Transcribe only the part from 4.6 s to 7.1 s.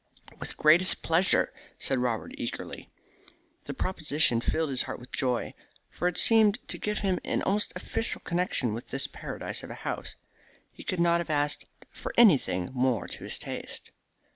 his heart with joy, for it seemed to give